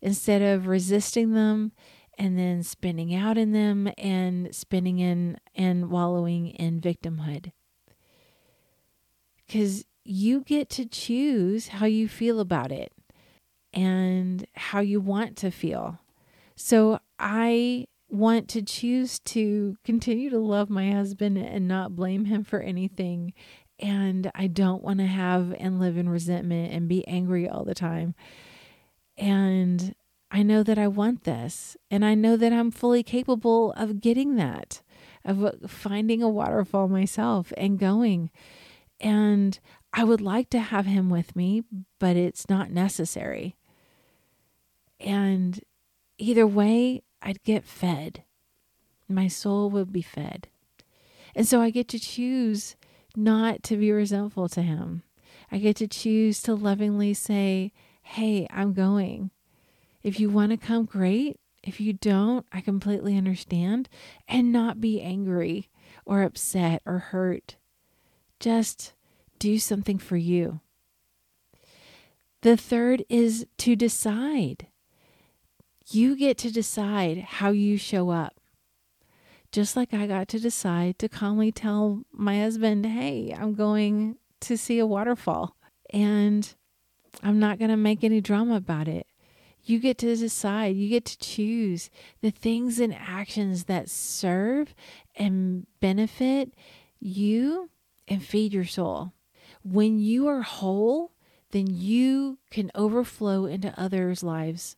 instead 0.00 0.42
of 0.42 0.68
resisting 0.68 1.32
them 1.32 1.72
and 2.18 2.38
then 2.38 2.62
spinning 2.62 3.14
out 3.14 3.38
in 3.38 3.52
them 3.52 3.90
and 3.96 4.54
spinning 4.54 4.98
in 4.98 5.38
and 5.54 5.90
wallowing 5.90 6.48
in 6.48 6.80
victimhood. 6.80 7.52
Because 9.46 9.84
you 10.04 10.42
get 10.42 10.68
to 10.70 10.84
choose 10.84 11.68
how 11.68 11.86
you 11.86 12.08
feel 12.08 12.40
about 12.40 12.70
it 12.70 12.92
and 13.72 14.46
how 14.54 14.80
you 14.80 15.00
want 15.00 15.36
to 15.38 15.50
feel. 15.50 15.98
So 16.56 17.00
I 17.18 17.86
want 18.12 18.46
to 18.48 18.62
choose 18.62 19.18
to 19.20 19.76
continue 19.84 20.28
to 20.30 20.38
love 20.38 20.68
my 20.68 20.90
husband 20.90 21.38
and 21.38 21.66
not 21.66 21.96
blame 21.96 22.26
him 22.26 22.44
for 22.44 22.60
anything. 22.60 23.32
And 23.78 24.30
I 24.34 24.46
don't 24.46 24.82
want 24.82 24.98
to 24.98 25.06
have 25.06 25.54
and 25.58 25.80
live 25.80 25.96
in 25.96 26.08
resentment 26.08 26.72
and 26.72 26.88
be 26.88 27.06
angry 27.08 27.48
all 27.48 27.64
the 27.64 27.74
time. 27.74 28.14
And 29.16 29.94
I 30.30 30.42
know 30.42 30.62
that 30.62 30.78
I 30.78 30.88
want 30.88 31.24
this. 31.24 31.76
And 31.90 32.04
I 32.04 32.14
know 32.14 32.36
that 32.36 32.52
I'm 32.52 32.70
fully 32.70 33.02
capable 33.02 33.72
of 33.72 34.00
getting 34.00 34.36
that, 34.36 34.82
of 35.24 35.54
finding 35.66 36.22
a 36.22 36.28
waterfall 36.28 36.88
myself 36.88 37.52
and 37.56 37.78
going. 37.78 38.30
And 39.00 39.58
I 39.92 40.04
would 40.04 40.20
like 40.20 40.50
to 40.50 40.60
have 40.60 40.86
him 40.86 41.08
with 41.08 41.34
me, 41.34 41.62
but 41.98 42.16
it's 42.16 42.48
not 42.48 42.70
necessary. 42.70 43.56
And 45.00 45.60
either 46.18 46.46
way, 46.46 47.02
I'd 47.22 47.42
get 47.44 47.64
fed. 47.64 48.24
My 49.08 49.28
soul 49.28 49.70
would 49.70 49.92
be 49.92 50.02
fed. 50.02 50.48
And 51.34 51.46
so 51.46 51.60
I 51.60 51.70
get 51.70 51.88
to 51.88 51.98
choose 51.98 52.76
not 53.16 53.62
to 53.64 53.76
be 53.76 53.92
resentful 53.92 54.48
to 54.50 54.62
him. 54.62 55.02
I 55.50 55.58
get 55.58 55.76
to 55.76 55.86
choose 55.86 56.42
to 56.42 56.54
lovingly 56.54 57.14
say, 57.14 57.72
Hey, 58.02 58.46
I'm 58.50 58.72
going. 58.72 59.30
If 60.02 60.18
you 60.18 60.28
want 60.28 60.50
to 60.50 60.56
come, 60.56 60.84
great. 60.84 61.38
If 61.62 61.80
you 61.80 61.92
don't, 61.92 62.44
I 62.52 62.60
completely 62.60 63.16
understand. 63.16 63.88
And 64.26 64.52
not 64.52 64.80
be 64.80 65.00
angry 65.00 65.70
or 66.04 66.22
upset 66.22 66.82
or 66.84 66.98
hurt. 66.98 67.56
Just 68.40 68.94
do 69.38 69.58
something 69.58 69.98
for 69.98 70.16
you. 70.16 70.60
The 72.40 72.56
third 72.56 73.04
is 73.08 73.46
to 73.58 73.76
decide. 73.76 74.66
You 75.94 76.16
get 76.16 76.38
to 76.38 76.50
decide 76.50 77.18
how 77.18 77.50
you 77.50 77.76
show 77.76 78.08
up. 78.08 78.40
Just 79.50 79.76
like 79.76 79.92
I 79.92 80.06
got 80.06 80.26
to 80.28 80.40
decide 80.40 80.98
to 81.00 81.08
calmly 81.08 81.52
tell 81.52 82.04
my 82.10 82.40
husband, 82.40 82.86
hey, 82.86 83.36
I'm 83.38 83.52
going 83.52 84.16
to 84.40 84.56
see 84.56 84.78
a 84.78 84.86
waterfall 84.86 85.54
and 85.92 86.54
I'm 87.22 87.38
not 87.38 87.58
going 87.58 87.70
to 87.70 87.76
make 87.76 88.02
any 88.02 88.22
drama 88.22 88.56
about 88.56 88.88
it. 88.88 89.06
You 89.64 89.78
get 89.80 89.98
to 89.98 90.16
decide, 90.16 90.76
you 90.76 90.88
get 90.88 91.04
to 91.04 91.18
choose 91.18 91.90
the 92.22 92.30
things 92.30 92.80
and 92.80 92.94
actions 92.94 93.64
that 93.64 93.90
serve 93.90 94.74
and 95.14 95.66
benefit 95.80 96.54
you 96.98 97.68
and 98.08 98.24
feed 98.24 98.54
your 98.54 98.64
soul. 98.64 99.12
When 99.62 99.98
you 99.98 100.26
are 100.26 100.40
whole, 100.40 101.12
then 101.50 101.66
you 101.68 102.38
can 102.50 102.70
overflow 102.74 103.44
into 103.44 103.78
others' 103.78 104.22
lives. 104.22 104.76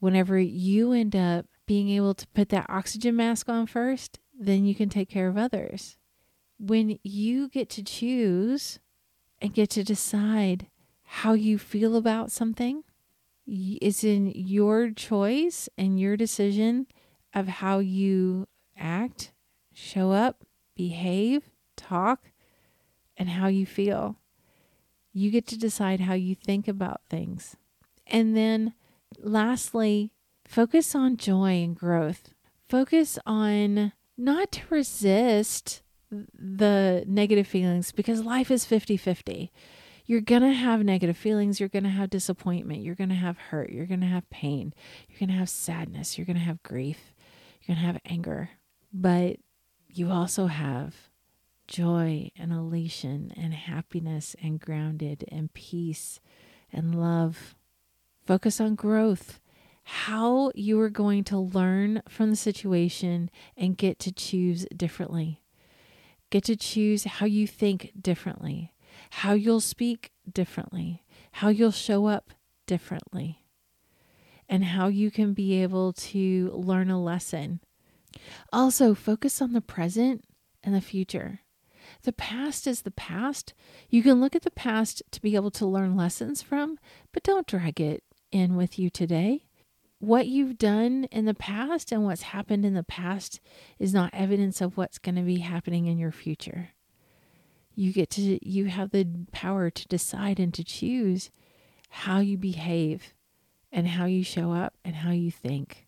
Whenever 0.00 0.38
you 0.38 0.92
end 0.92 1.16
up 1.16 1.46
being 1.66 1.88
able 1.88 2.14
to 2.14 2.26
put 2.28 2.50
that 2.50 2.66
oxygen 2.68 3.16
mask 3.16 3.48
on 3.48 3.66
first, 3.66 4.18
then 4.38 4.64
you 4.64 4.74
can 4.74 4.88
take 4.88 5.08
care 5.08 5.28
of 5.28 5.36
others. 5.38 5.96
When 6.58 6.98
you 7.02 7.48
get 7.48 7.68
to 7.70 7.82
choose 7.82 8.78
and 9.40 9.54
get 9.54 9.70
to 9.70 9.84
decide 9.84 10.66
how 11.04 11.32
you 11.32 11.58
feel 11.58 11.96
about 11.96 12.30
something, 12.30 12.82
it's 13.46 14.04
in 14.04 14.32
your 14.34 14.90
choice 14.90 15.68
and 15.76 16.00
your 16.00 16.16
decision 16.16 16.86
of 17.34 17.48
how 17.48 17.78
you 17.78 18.46
act, 18.76 19.32
show 19.72 20.12
up, 20.12 20.44
behave, 20.74 21.50
talk, 21.76 22.32
and 23.16 23.28
how 23.28 23.46
you 23.48 23.66
feel. 23.66 24.16
You 25.12 25.30
get 25.30 25.46
to 25.48 25.58
decide 25.58 26.00
how 26.00 26.14
you 26.14 26.34
think 26.34 26.66
about 26.68 27.02
things. 27.08 27.56
And 28.06 28.36
then 28.36 28.74
lastly, 29.20 30.12
focus 30.46 30.94
on 30.94 31.16
joy 31.16 31.62
and 31.62 31.76
growth. 31.76 32.30
Focus 32.68 33.18
on 33.26 33.92
not 34.16 34.52
to 34.52 34.62
resist 34.70 35.82
the 36.10 37.04
negative 37.06 37.46
feelings 37.46 37.92
because 37.92 38.22
life 38.22 38.50
is 38.50 38.64
50 38.64 38.96
50. 38.96 39.52
You're 40.06 40.20
going 40.20 40.42
to 40.42 40.52
have 40.52 40.84
negative 40.84 41.16
feelings. 41.16 41.58
You're 41.58 41.70
going 41.70 41.84
to 41.84 41.88
have 41.88 42.10
disappointment. 42.10 42.82
You're 42.82 42.94
going 42.94 43.08
to 43.08 43.14
have 43.14 43.38
hurt. 43.38 43.70
You're 43.70 43.86
going 43.86 44.02
to 44.02 44.06
have 44.06 44.28
pain. 44.28 44.74
You're 45.08 45.18
going 45.18 45.30
to 45.30 45.38
have 45.38 45.48
sadness. 45.48 46.18
You're 46.18 46.26
going 46.26 46.36
to 46.36 46.42
have 46.42 46.62
grief. 46.62 47.14
You're 47.62 47.74
going 47.74 47.86
to 47.86 47.92
have 47.92 48.00
anger. 48.04 48.50
But 48.92 49.38
you 49.88 50.10
also 50.10 50.46
have 50.46 50.94
joy 51.66 52.30
and 52.36 52.52
elation 52.52 53.32
and 53.34 53.54
happiness 53.54 54.36
and 54.42 54.60
grounded 54.60 55.24
and 55.28 55.52
peace 55.54 56.20
and 56.70 56.94
love. 56.94 57.54
Focus 58.24 58.58
on 58.58 58.74
growth. 58.74 59.38
How 59.82 60.50
you 60.54 60.80
are 60.80 60.88
going 60.88 61.24
to 61.24 61.38
learn 61.38 62.02
from 62.08 62.30
the 62.30 62.36
situation 62.36 63.30
and 63.54 63.76
get 63.76 63.98
to 64.00 64.12
choose 64.12 64.66
differently. 64.74 65.42
Get 66.30 66.44
to 66.44 66.56
choose 66.56 67.04
how 67.04 67.26
you 67.26 67.46
think 67.46 67.92
differently, 68.00 68.72
how 69.10 69.34
you'll 69.34 69.60
speak 69.60 70.10
differently, 70.32 71.04
how 71.32 71.48
you'll 71.48 71.70
show 71.70 72.06
up 72.06 72.30
differently, 72.66 73.44
and 74.48 74.64
how 74.64 74.88
you 74.88 75.10
can 75.10 75.34
be 75.34 75.62
able 75.62 75.92
to 75.92 76.50
learn 76.54 76.90
a 76.90 77.00
lesson. 77.00 77.60
Also, 78.54 78.94
focus 78.94 79.42
on 79.42 79.52
the 79.52 79.60
present 79.60 80.24
and 80.62 80.74
the 80.74 80.80
future. 80.80 81.40
The 82.04 82.12
past 82.12 82.66
is 82.66 82.82
the 82.82 82.90
past. 82.90 83.52
You 83.90 84.02
can 84.02 84.18
look 84.18 84.34
at 84.34 84.42
the 84.42 84.50
past 84.50 85.02
to 85.10 85.20
be 85.20 85.34
able 85.34 85.50
to 85.50 85.66
learn 85.66 85.94
lessons 85.94 86.40
from, 86.40 86.78
but 87.12 87.22
don't 87.22 87.46
drag 87.46 87.82
it 87.82 88.02
in 88.34 88.56
with 88.56 88.78
you 88.78 88.90
today. 88.90 89.46
What 89.98 90.26
you've 90.26 90.58
done 90.58 91.04
in 91.10 91.24
the 91.24 91.34
past 91.34 91.92
and 91.92 92.04
what's 92.04 92.22
happened 92.22 92.66
in 92.66 92.74
the 92.74 92.82
past 92.82 93.40
is 93.78 93.94
not 93.94 94.10
evidence 94.12 94.60
of 94.60 94.76
what's 94.76 94.98
going 94.98 95.14
to 95.14 95.22
be 95.22 95.38
happening 95.38 95.86
in 95.86 95.96
your 95.96 96.12
future. 96.12 96.70
You 97.74 97.92
get 97.92 98.10
to 98.10 98.38
you 98.46 98.66
have 98.66 98.90
the 98.90 99.06
power 99.32 99.70
to 99.70 99.88
decide 99.88 100.38
and 100.38 100.52
to 100.54 100.64
choose 100.64 101.30
how 101.88 102.18
you 102.18 102.36
behave 102.36 103.14
and 103.72 103.88
how 103.88 104.04
you 104.04 104.22
show 104.22 104.52
up 104.52 104.74
and 104.84 104.96
how 104.96 105.10
you 105.10 105.30
think. 105.30 105.86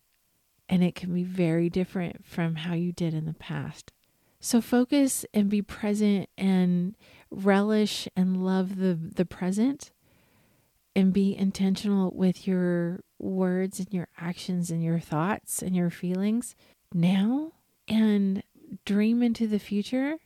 And 0.67 0.83
it 0.83 0.95
can 0.95 1.13
be 1.13 1.23
very 1.23 1.69
different 1.69 2.25
from 2.25 2.55
how 2.55 2.73
you 2.73 2.91
did 2.91 3.13
in 3.13 3.25
the 3.25 3.33
past. 3.33 3.93
So 4.39 4.61
focus 4.61 5.25
and 5.33 5.49
be 5.49 5.61
present 5.61 6.29
and 6.37 6.95
relish 7.29 8.07
and 8.15 8.43
love 8.45 8.77
the, 8.77 8.95
the 8.95 9.25
present 9.25 9.91
and 10.97 11.13
be 11.13 11.33
intentional 11.37 12.11
with 12.13 12.45
your 12.45 12.99
words 13.19 13.79
and 13.79 13.93
your 13.93 14.09
actions 14.17 14.69
and 14.69 14.83
your 14.83 14.99
thoughts 14.99 15.61
and 15.61 15.73
your 15.75 15.89
feelings 15.89 16.55
now 16.93 17.53
and 17.87 18.43
dream 18.83 19.23
into 19.23 19.47
the 19.47 19.59
future 19.59 20.17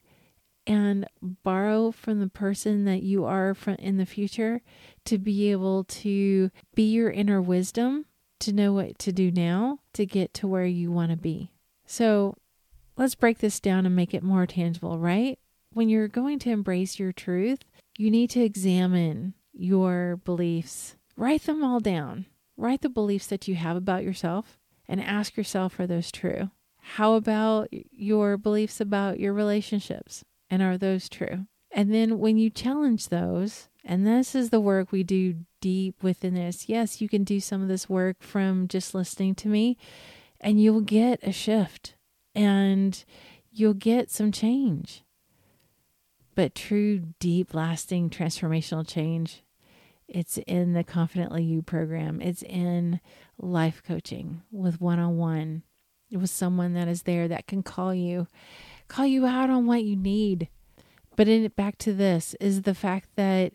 and 0.66 1.06
borrow 1.22 1.92
from 1.92 2.20
the 2.20 2.28
person 2.28 2.86
that 2.86 3.04
you 3.04 3.26
are 3.26 3.54
from 3.54 3.76
in 3.76 3.98
the 3.98 4.06
future 4.06 4.62
to 5.06 5.20
be 5.20 5.52
able 5.52 5.84
to 5.84 6.50
be 6.74 6.92
your 6.92 7.12
inner 7.12 7.42
wisdom 7.42 8.06
to 8.40 8.52
know 8.52 8.74
what 8.74 8.98
to 8.98 9.12
do 9.12 9.30
now 9.30 9.78
to 9.94 10.06
get 10.06 10.34
to 10.34 10.48
where 10.48 10.66
you 10.66 10.92
want 10.92 11.12
to 11.12 11.18
be. 11.18 11.52
So 11.86 12.36
Let's 13.02 13.16
break 13.16 13.40
this 13.40 13.60
down 13.60 13.86
and 13.86 13.96
make 13.96 14.14
it 14.14 14.22
more 14.22 14.46
tangible, 14.46 15.00
right? 15.00 15.40
When 15.74 15.90
you're 15.90 16.08
going 16.08 16.40
to 16.40 16.52
embrace 16.52 17.00
your 17.00 17.12
truth, 17.12 17.60
you 17.98 18.12
need 18.12 18.30
to 18.32 18.42
examine 18.42 19.34
your 19.54 20.18
beliefs. 20.18 20.96
Write 21.16 21.44
them 21.44 21.64
all 21.64 21.80
down. 21.80 22.26
Write 22.58 22.82
the 22.82 22.90
beliefs 22.90 23.28
that 23.28 23.48
you 23.48 23.56
have 23.56 23.76
about 23.76 24.04
yourself 24.04 24.60
and 24.88 25.02
ask 25.02 25.38
yourself 25.38 25.80
are 25.80 25.88
those 25.88 26.12
true? 26.12 26.52
How 26.80 27.14
about 27.14 27.70
your 27.72 28.38
beliefs 28.38 28.82
about 28.82 29.20
your 29.20 29.34
relationships? 29.34 30.24
And 30.50 30.62
are 30.62 30.78
those 30.78 31.08
true? 31.08 31.46
And 31.72 31.94
then 31.94 32.20
when 32.20 32.38
you 32.38 32.50
challenge 32.50 33.08
those, 33.08 33.70
and 33.84 34.06
this 34.06 34.36
is 34.36 34.50
the 34.50 34.60
work 34.60 34.92
we 34.92 35.04
do 35.04 35.36
deep 35.62 36.04
within 36.04 36.34
this. 36.34 36.68
Yes, 36.68 37.02
you 37.02 37.08
can 37.08 37.24
do 37.24 37.40
some 37.40 37.62
of 37.62 37.68
this 37.68 37.88
work 37.88 38.18
from 38.22 38.68
just 38.68 38.94
listening 38.94 39.36
to 39.36 39.48
me, 39.48 39.78
and 40.40 40.62
you'll 40.62 40.82
get 40.82 41.20
a 41.24 41.32
shift 41.32 41.96
and 42.36 43.04
you'll 43.52 43.74
get 43.74 44.10
some 44.10 44.32
change. 44.32 45.04
But 46.36 46.56
true, 46.56 47.00
deep, 47.20 47.54
lasting, 47.54 48.10
transformational 48.10 48.88
change, 48.88 49.44
it's 50.08 50.38
in 50.40 50.74
the 50.74 50.84
Confidently 50.84 51.44
You 51.44 51.62
program. 51.62 52.22
It's 52.22 52.44
in 52.44 53.00
life 53.38 53.82
coaching 53.86 54.42
with 54.52 54.80
one 54.82 55.00
on 55.00 55.18
one 55.18 55.64
with 56.12 56.30
someone 56.30 56.74
that 56.74 56.88
is 56.88 57.04
there 57.04 57.28
that 57.28 57.48
can 57.48 57.64
call 57.64 57.94
you, 57.94 58.28
call 58.88 59.06
you 59.06 59.26
out 59.26 59.50
on 59.50 59.66
what 59.66 59.84
you 59.84 59.96
need. 59.96 60.50
But 61.16 61.28
in 61.28 61.48
back 61.50 61.78
to 61.80 61.94
this 61.94 62.36
is 62.40 62.64
the 62.64 62.76
fact 62.76 63.10
that 63.16 63.54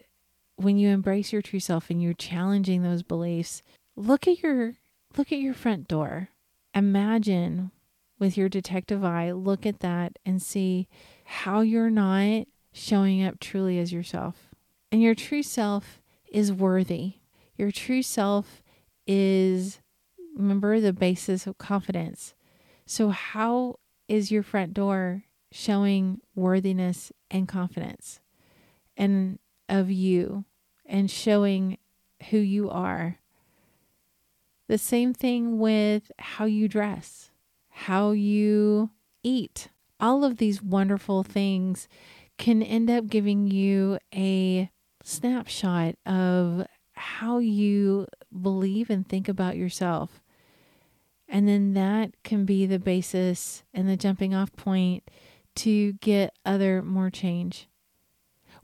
when 0.56 0.78
you 0.78 0.88
embrace 0.88 1.32
your 1.32 1.42
true 1.42 1.60
self 1.60 1.90
and 1.90 2.02
you're 2.02 2.14
challenging 2.14 2.82
those 2.82 3.02
beliefs, 3.02 3.62
look 3.94 4.26
at 4.26 4.42
your 4.42 4.74
look 5.16 5.32
at 5.32 5.38
your 5.38 5.54
front 5.54 5.88
door. 5.88 6.28
Imagine 6.74 7.70
with 8.18 8.36
your 8.36 8.48
detective 8.48 9.04
eye, 9.04 9.32
look 9.32 9.66
at 9.66 9.80
that 9.80 10.18
and 10.24 10.40
see 10.40 10.88
how 11.24 11.60
you're 11.60 11.90
not 11.90 12.46
showing 12.76 13.22
up 13.22 13.40
truly 13.40 13.78
as 13.78 13.92
yourself. 13.92 14.54
And 14.92 15.02
your 15.02 15.14
true 15.14 15.42
self 15.42 16.00
is 16.30 16.52
worthy. 16.52 17.14
Your 17.56 17.70
true 17.70 18.02
self 18.02 18.62
is 19.06 19.80
remember 20.36 20.80
the 20.80 20.92
basis 20.92 21.46
of 21.46 21.58
confidence. 21.58 22.34
So 22.84 23.08
how 23.08 23.78
is 24.08 24.30
your 24.30 24.42
front 24.42 24.74
door 24.74 25.24
showing 25.50 26.20
worthiness 26.34 27.12
and 27.30 27.48
confidence 27.48 28.20
and 28.96 29.38
of 29.68 29.90
you 29.90 30.44
and 30.84 31.10
showing 31.10 31.78
who 32.30 32.38
you 32.38 32.70
are. 32.70 33.18
The 34.68 34.78
same 34.78 35.14
thing 35.14 35.58
with 35.58 36.10
how 36.18 36.44
you 36.44 36.68
dress, 36.68 37.30
how 37.68 38.10
you 38.10 38.90
eat. 39.22 39.68
All 39.98 40.24
of 40.24 40.36
these 40.36 40.62
wonderful 40.62 41.22
things 41.22 41.88
can 42.38 42.62
end 42.62 42.90
up 42.90 43.06
giving 43.06 43.50
you 43.50 43.98
a 44.14 44.70
snapshot 45.02 45.96
of 46.04 46.66
how 46.92 47.38
you 47.38 48.06
believe 48.42 48.90
and 48.90 49.08
think 49.08 49.28
about 49.28 49.56
yourself. 49.56 50.20
And 51.28 51.48
then 51.48 51.74
that 51.74 52.12
can 52.22 52.44
be 52.44 52.66
the 52.66 52.78
basis 52.78 53.64
and 53.74 53.88
the 53.88 53.96
jumping 53.96 54.34
off 54.34 54.54
point 54.54 55.10
to 55.56 55.94
get 55.94 56.34
other 56.44 56.82
more 56.82 57.10
change. 57.10 57.68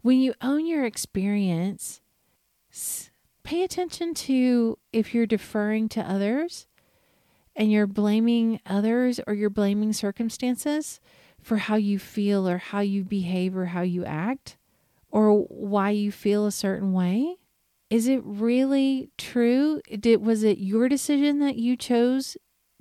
When 0.01 0.19
you 0.19 0.33
own 0.41 0.65
your 0.65 0.85
experience, 0.85 2.01
pay 3.43 3.63
attention 3.63 4.13
to 4.13 4.77
if 4.91 5.13
you're 5.13 5.25
deferring 5.25 5.89
to 5.89 6.01
others 6.01 6.67
and 7.55 7.71
you're 7.71 7.87
blaming 7.87 8.59
others 8.65 9.19
or 9.27 9.33
you're 9.33 9.49
blaming 9.49 9.93
circumstances 9.93 10.99
for 11.43 11.57
how 11.57 11.75
you 11.75 11.99
feel 11.99 12.47
or 12.47 12.57
how 12.57 12.79
you 12.79 13.03
behave 13.03 13.55
or 13.55 13.67
how 13.67 13.81
you 13.81 14.05
act 14.05 14.57
or 15.11 15.41
why 15.41 15.91
you 15.91 16.11
feel 16.11 16.45
a 16.45 16.51
certain 16.51 16.93
way. 16.93 17.35
Is 17.89 18.07
it 18.07 18.21
really 18.23 19.11
true? 19.17 19.81
Did 19.99 20.25
was 20.25 20.43
it 20.43 20.57
your 20.57 20.89
decision 20.89 21.39
that 21.39 21.57
you 21.57 21.77
chose 21.77 22.35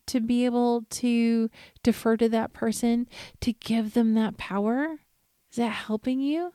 to 0.07 0.21
be 0.21 0.45
able 0.45 0.85
to 0.91 1.51
defer 1.83 2.17
to 2.17 2.29
that 2.31 2.53
person, 2.53 3.07
to 3.41 3.53
give 3.53 3.95
them 3.95 4.15
that 4.15 4.39
power? 4.39 4.97
Is 5.51 5.57
that 5.57 5.73
helping 5.73 6.21
you? 6.21 6.55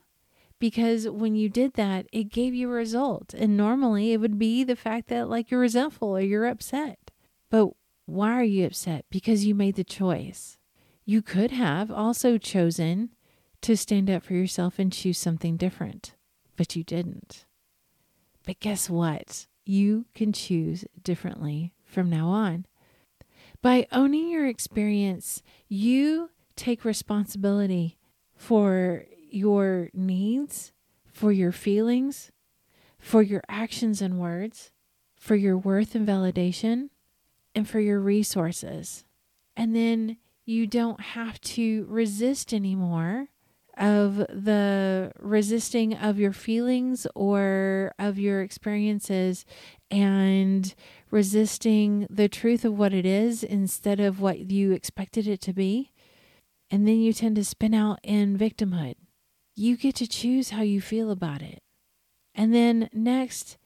Because 0.60 1.08
when 1.08 1.36
you 1.36 1.50
did 1.50 1.74
that, 1.74 2.08
it 2.12 2.32
gave 2.32 2.56
you 2.56 2.68
a 2.70 2.74
result. 2.74 3.36
And 3.36 3.56
normally 3.56 4.12
it 4.12 4.18
would 4.18 4.40
be 4.40 4.64
the 4.64 4.76
fact 4.76 5.08
that, 5.10 5.30
like, 5.30 5.52
you're 5.52 5.60
resentful 5.60 6.18
or 6.18 6.22
you're 6.22 6.48
upset. 6.48 7.12
But 7.52 7.70
why 8.06 8.32
are 8.32 8.44
you 8.44 8.66
upset? 8.66 9.06
Because 9.12 9.46
you 9.46 9.54
made 9.54 9.76
the 9.76 9.84
choice. 9.84 10.57
You 11.10 11.22
could 11.22 11.52
have 11.52 11.90
also 11.90 12.38
chosen 12.38 13.12
to 13.62 13.78
stand 13.78 14.10
up 14.10 14.24
for 14.24 14.34
yourself 14.34 14.78
and 14.78 14.92
choose 14.92 15.18
something 15.18 15.56
different, 15.56 16.16
but 16.58 16.76
you 16.76 16.84
didn't. 16.84 17.46
But 18.46 18.60
guess 18.60 18.90
what? 18.90 19.48
You 19.66 20.08
can 20.14 20.34
choose 20.34 20.84
differently 21.02 21.74
from 21.86 22.10
now 22.10 22.28
on. 22.28 22.66
By 23.62 23.88
owning 23.94 24.30
your 24.30 24.48
experience, 24.48 25.42
you 25.70 26.32
take 26.58 26.84
responsibility 26.84 27.98
for 28.36 29.06
your 29.30 29.90
needs, 29.94 30.74
for 31.06 31.32
your 31.32 31.54
feelings, 31.54 32.34
for 33.00 33.22
your 33.22 33.44
actions 33.48 34.02
and 34.02 34.20
words, 34.20 34.72
for 35.16 35.38
your 35.38 35.58
worth 35.58 35.96
and 35.96 36.06
validation, 36.06 36.90
and 37.56 37.66
for 37.66 37.80
your 37.80 38.02
resources. 38.02 39.06
And 39.56 39.74
then 39.74 40.18
you 40.48 40.66
don't 40.66 41.02
have 41.02 41.40
to 41.42 41.86
resist 41.90 42.54
anymore 42.54 43.28
of 43.78 44.16
the 44.16 45.12
resisting 45.20 45.94
of 45.94 46.18
your 46.18 46.32
feelings 46.32 47.06
or 47.14 47.94
of 48.00 48.18
your 48.18 48.42
experiences 48.42 49.46
and 49.92 50.74
resisting 51.12 52.08
the 52.10 52.30
truth 52.30 52.64
of 52.64 52.78
what 52.78 52.94
it 52.94 53.06
is 53.06 53.44
instead 53.44 54.00
of 54.00 54.22
what 54.22 54.50
you 54.50 54.72
expected 54.72 55.28
it 55.28 55.42
to 55.42 55.54
be. 55.54 55.92
And 56.72 56.88
then 56.88 57.02
you 57.02 57.12
tend 57.12 57.36
to 57.36 57.44
spin 57.44 57.74
out 57.74 58.00
in 58.02 58.38
victimhood. 58.38 58.96
You 59.54 59.76
get 59.76 59.96
to 59.96 60.08
choose 60.08 60.52
how 60.52 60.62
you 60.62 60.80
feel 60.80 61.12
about 61.12 61.42
it. 61.42 61.62
And 62.34 62.54
then 62.54 62.90
next, 62.94 63.58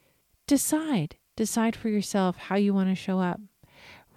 decide. 0.48 1.16
Decide 1.36 1.76
for 1.76 1.88
yourself 1.88 2.36
how 2.36 2.56
you 2.56 2.74
want 2.74 2.88
to 2.88 2.94
show 2.94 3.20
up. 3.20 3.40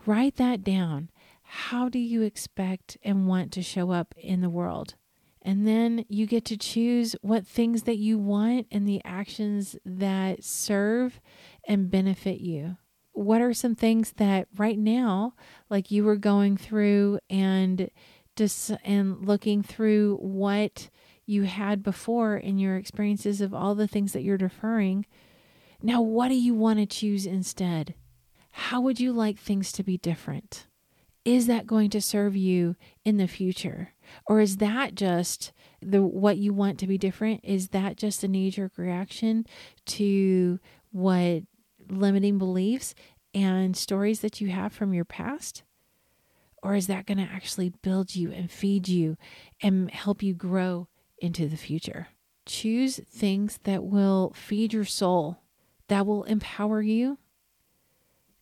Write 0.06 0.36
that 0.38 0.64
down. 0.64 1.10
How 1.58 1.88
do 1.88 2.00
you 2.00 2.22
expect 2.22 2.98
and 3.02 3.28
want 3.28 3.54
to 3.54 3.64
show 3.64 3.92
up 3.92 4.14
in 4.18 4.42
the 4.42 4.50
world? 4.50 4.96
And 5.42 5.66
then 5.66 6.04
you 6.10 6.28
get 6.28 6.44
to 6.46 6.58
choose 6.58 7.16
what 7.22 7.48
things 7.48 7.84
that 7.84 7.98
you 7.98 8.20
want 8.20 8.68
and 8.72 8.86
the 8.86 9.02
actions 9.06 9.78
that 9.86 10.44
serve 10.44 11.22
and 11.66 11.90
benefit 11.90 12.42
you. 12.42 12.76
What 13.14 13.42
are 13.42 13.54
some 13.54 13.74
things 13.74 14.12
that 14.18 14.50
right 14.58 14.78
now, 14.78 15.34
like 15.70 15.92
you 15.92 16.04
were 16.04 16.18
going 16.18 16.58
through 16.58 17.20
and 17.30 17.90
just 18.36 18.72
and 18.84 19.26
looking 19.26 19.64
through 19.64 20.18
what 20.18 20.90
you 21.26 21.44
had 21.44 21.82
before 21.82 22.36
in 22.36 22.60
your 22.60 22.76
experiences 22.76 23.40
of 23.40 23.54
all 23.54 23.76
the 23.76 23.88
things 23.88 24.12
that 24.12 24.24
you're 24.24 24.38
deferring. 24.38 25.06
Now, 25.82 26.02
what 26.02 26.28
do 26.28 26.36
you 26.36 26.54
want 26.54 26.80
to 26.80 26.86
choose 26.86 27.26
instead? 27.26 27.96
How 28.52 28.82
would 28.82 29.00
you 29.00 29.14
like 29.14 29.40
things 29.40 29.72
to 29.72 29.84
be 29.84 29.98
different? 29.98 30.68
Is 31.26 31.48
that 31.48 31.66
going 31.66 31.90
to 31.90 32.02
serve 32.02 32.36
you 32.36 32.76
in 33.04 33.18
the 33.18 33.28
future? 33.28 33.94
Or 34.28 34.40
is 34.40 34.58
that 34.58 34.94
just 34.94 35.52
the 35.82 36.04
what 36.04 36.38
you 36.38 36.54
want 36.54 36.80
to 36.80 36.88
be 36.88 37.00
different? 37.00 37.42
Is 37.44 37.70
that 37.70 37.98
just 37.98 38.24
a 38.24 38.28
knee 38.28 38.52
jerk 38.52 38.78
reaction 38.78 39.46
to 39.88 40.60
what 40.92 41.44
limiting 41.90 42.38
beliefs 42.38 42.94
and 43.34 43.76
stories 43.76 44.22
that 44.22 44.40
you 44.40 44.50
have 44.50 44.72
from 44.72 44.94
your 44.94 45.06
past? 45.06 45.64
Or 46.62 46.76
is 46.76 46.88
that 46.88 47.06
going 47.06 47.18
to 47.18 47.32
actually 47.32 47.70
build 47.70 48.16
you 48.16 48.32
and 48.32 48.50
feed 48.50 48.88
you 48.88 49.18
and 49.62 49.90
help 49.92 50.24
you 50.24 50.34
grow 50.34 50.88
into 51.18 51.48
the 51.48 51.58
future? 51.58 52.08
Choose 52.46 53.00
things 53.08 53.60
that 53.64 53.84
will 53.84 54.32
feed 54.36 54.74
your 54.74 54.86
soul, 54.86 55.40
that 55.88 56.06
will 56.06 56.24
empower 56.24 56.82
you. 56.82 57.18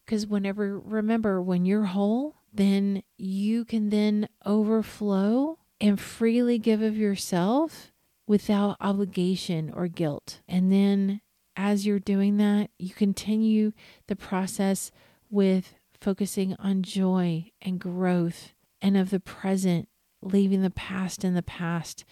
Because 0.05 0.27
whenever, 0.27 0.79
remember, 0.79 1.41
when 1.41 1.65
you're 1.65 1.85
whole, 1.85 2.35
then 2.53 3.03
you 3.17 3.65
can 3.65 3.89
then 3.89 4.27
overflow 4.45 5.57
and 5.81 5.99
freely 5.99 6.59
give 6.59 6.81
of 6.81 6.97
yourself 6.97 7.91
without 8.27 8.77
obligation 8.79 9.71
or 9.75 9.87
guilt. 9.87 10.41
And 10.47 10.71
then 10.71 11.21
as 11.55 11.85
you're 11.85 11.99
doing 11.99 12.37
that, 12.37 12.69
you 12.77 12.93
continue 12.93 13.73
the 14.07 14.15
process 14.15 14.91
with 15.29 15.75
focusing 15.99 16.55
on 16.59 16.83
joy 16.83 17.51
and 17.61 17.79
growth 17.79 18.53
and 18.81 18.97
of 18.97 19.09
the 19.09 19.19
present, 19.19 19.87
leaving 20.21 20.61
the 20.61 20.69
past 20.69 21.23
in 21.23 21.33
the 21.33 21.41
past 21.43 22.05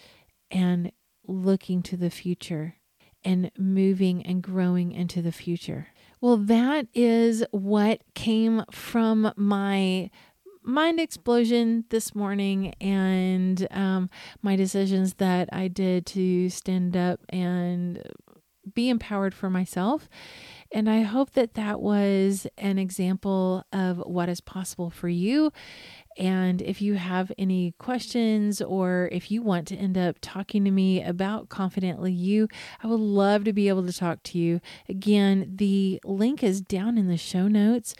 and 0.49 0.91
looking 1.27 1.81
to 1.83 1.97
the 1.97 2.09
future 2.09 2.75
and 3.23 3.51
moving 3.57 4.25
and 4.25 4.41
growing 4.41 4.91
into 4.91 5.21
the 5.21 5.31
future. 5.31 5.87
Well, 6.19 6.37
that 6.37 6.87
is 6.93 7.43
what 7.51 8.01
came 8.15 8.63
from 8.71 9.31
my 9.35 10.09
mind 10.63 10.99
explosion 10.99 11.85
this 11.89 12.13
morning 12.13 12.73
and 12.79 13.67
um, 13.71 14.09
my 14.41 14.55
decisions 14.55 15.15
that 15.15 15.49
I 15.51 15.67
did 15.67 16.05
to 16.07 16.49
stand 16.49 16.95
up 16.95 17.19
and 17.29 18.01
be 18.73 18.89
empowered 18.89 19.33
for 19.33 19.49
myself. 19.49 20.07
And 20.71 20.89
I 20.89 21.01
hope 21.01 21.31
that 21.31 21.55
that 21.55 21.81
was 21.81 22.47
an 22.57 22.77
example 22.77 23.65
of 23.73 23.97
what 23.97 24.29
is 24.29 24.39
possible 24.39 24.89
for 24.89 25.09
you. 25.09 25.51
And 26.17 26.61
if 26.61 26.81
you 26.81 26.93
have 26.93 27.31
any 27.37 27.73
questions 27.77 28.61
or 28.61 29.09
if 29.11 29.31
you 29.31 29.41
want 29.41 29.67
to 29.69 29.75
end 29.75 29.97
up 29.97 30.17
talking 30.21 30.63
to 30.63 30.71
me 30.71 31.03
about 31.03 31.49
Confidently 31.49 32.13
You, 32.13 32.47
I 32.81 32.87
would 32.87 32.99
love 32.99 33.43
to 33.45 33.53
be 33.53 33.67
able 33.67 33.85
to 33.85 33.93
talk 33.93 34.23
to 34.23 34.37
you. 34.37 34.61
Again, 34.87 35.51
the 35.55 35.99
link 36.05 36.43
is 36.43 36.61
down 36.61 36.97
in 36.97 37.07
the 37.07 37.17
show 37.17 37.47
notes 37.47 37.93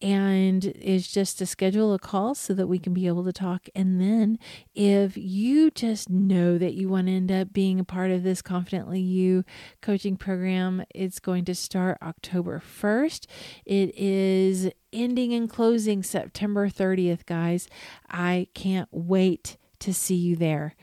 and 0.00 0.64
is 0.64 1.08
just 1.08 1.38
to 1.38 1.46
schedule 1.46 1.92
a 1.92 1.98
call 1.98 2.34
so 2.34 2.54
that 2.54 2.66
we 2.66 2.78
can 2.78 2.94
be 2.94 3.06
able 3.06 3.24
to 3.24 3.32
talk. 3.32 3.68
And 3.74 4.00
then 4.00 4.38
if 4.74 5.16
you 5.16 5.70
just 5.70 6.08
know 6.08 6.58
that 6.58 6.74
you 6.74 6.88
want 6.88 7.08
to 7.08 7.12
end 7.14 7.32
up 7.32 7.52
being 7.52 7.80
a 7.80 7.84
part 7.84 8.10
of 8.10 8.22
this 8.22 8.42
Confidently 8.42 9.00
You 9.00 9.44
coaching 9.80 10.16
program, 10.16 10.84
it's 10.94 11.18
going 11.18 11.44
to 11.46 11.54
start 11.54 11.98
October 12.02 12.60
1st. 12.60 13.26
It 13.64 13.96
is 13.96 14.70
ending 14.92 15.34
and 15.34 15.50
closing 15.50 16.02
September 16.02 16.68
30th, 16.68 17.26
guys. 17.26 17.68
I 18.08 18.48
can't 18.54 18.88
wait 18.90 19.56
to 19.80 19.92
see 19.92 20.16
you 20.16 20.36
there. 20.36 20.74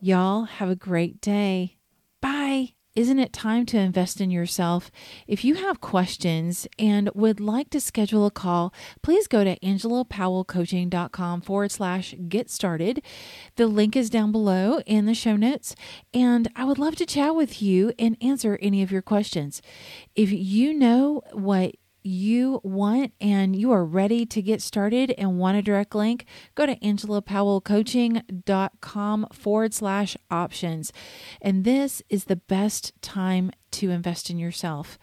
Y'all 0.00 0.44
have 0.44 0.70
a 0.70 0.76
great 0.76 1.20
day. 1.20 1.76
Bye. 2.20 2.74
Isn't 2.96 3.20
it 3.20 3.32
time 3.32 3.66
to 3.66 3.78
invest 3.78 4.20
in 4.20 4.32
yourself? 4.32 4.90
If 5.28 5.44
you 5.44 5.54
have 5.54 5.80
questions 5.80 6.66
and 6.76 7.08
would 7.14 7.38
like 7.38 7.70
to 7.70 7.80
schedule 7.80 8.26
a 8.26 8.32
call, 8.32 8.74
please 9.00 9.28
go 9.28 9.44
to 9.44 9.56
angelapowellcoaching.com 9.60 11.40
forward 11.42 11.70
slash 11.70 12.16
get 12.28 12.50
started. 12.50 13.00
The 13.54 13.68
link 13.68 13.94
is 13.94 14.10
down 14.10 14.32
below 14.32 14.80
in 14.86 15.06
the 15.06 15.14
show 15.14 15.36
notes, 15.36 15.76
and 16.12 16.50
I 16.56 16.64
would 16.64 16.78
love 16.78 16.96
to 16.96 17.06
chat 17.06 17.36
with 17.36 17.62
you 17.62 17.92
and 17.96 18.16
answer 18.20 18.58
any 18.60 18.82
of 18.82 18.90
your 18.90 19.02
questions. 19.02 19.62
If 20.16 20.32
you 20.32 20.74
know 20.74 21.22
what 21.32 21.76
you 22.02 22.60
want 22.62 23.12
and 23.20 23.56
you 23.56 23.72
are 23.72 23.84
ready 23.84 24.24
to 24.26 24.40
get 24.42 24.62
started 24.62 25.12
and 25.18 25.38
want 25.38 25.56
a 25.56 25.62
direct 25.62 25.92
link, 25.94 26.26
go 26.54 26.66
to 26.66 26.76
angelapowellcoaching.com 26.76 29.26
forward 29.32 29.74
slash 29.74 30.16
options. 30.30 30.92
And 31.40 31.64
this 31.64 32.02
is 32.08 32.24
the 32.24 32.36
best 32.36 32.92
time 33.02 33.50
to 33.72 33.90
invest 33.90 34.30
in 34.30 34.38
yourself. 34.38 34.98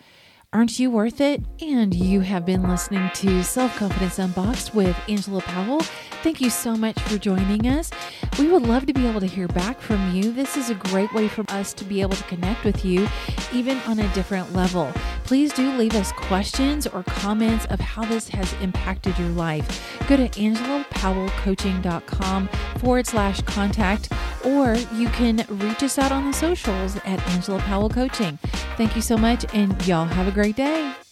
Aren't 0.58 0.80
you 0.80 0.89
worth 0.89 1.22
it? 1.22 1.43
And 1.62 1.93
you 1.93 2.22
have 2.22 2.43
been 2.43 2.67
listening 2.67 3.12
to 3.13 3.43
Self 3.43 3.78
Confidence 3.78 4.17
Unboxed 4.17 4.74
with 4.74 4.98
Angela 5.08 5.41
Powell. 5.41 5.82
Thank 6.24 6.41
you 6.41 6.50
so 6.50 6.76
much 6.76 7.00
for 7.02 7.20
joining 7.20 7.67
us. 7.67 7.91
We 8.39 8.48
would 8.48 8.63
love 8.63 8.88
to 8.88 8.93
be 8.93 9.06
able 9.06 9.20
to 9.20 9.28
hear 9.28 9.48
back 9.48 9.80
from 9.80 10.15
you. 10.15 10.32
This 10.32 10.58
is 10.58 10.72
a 10.72 10.74
great 10.74 11.13
way 11.13 11.28
for 11.28 11.46
us 11.50 11.74
to 11.74 11.86
be 11.86 12.02
able 12.02 12.15
to 12.15 12.24
connect 12.24 12.63
with 12.63 12.84
you, 12.84 13.08
even 13.54 13.78
on 13.82 14.00
a 14.00 14.13
different 14.15 14.52
level. 14.54 14.91
Please 15.26 15.54
do 15.54 15.72
leave 15.74 15.93
us 15.93 16.12
questions 16.13 16.88
or 16.88 17.04
comments 17.04 17.67
of 17.67 17.80
how 17.80 18.04
this 18.06 18.28
has 18.30 18.52
impacted 18.54 19.15
your 19.20 19.30
life. 19.30 20.00
Go 20.08 20.17
to 20.17 20.28
angelapowellcoaching.com 20.28 22.50
forward 22.80 23.06
slash 23.06 23.41
contact, 23.41 24.12
or 24.43 24.76
you 24.96 25.08
can 25.10 25.46
reach 25.50 25.84
us 25.84 26.00
out 26.00 26.12
on 26.12 26.26
the 26.26 26.34
socials 26.34 26.96
at 26.98 27.26
Angela 27.30 27.60
Powell 27.60 27.89
Coaching. 27.89 28.39
Thank 28.76 28.96
you 28.96 29.02
so 29.02 29.17
much, 29.17 29.46
and 29.54 29.88
y'all 29.88 30.06
have 30.06 30.28
a 30.28 30.32
great 30.53 30.55
day. 30.55 31.07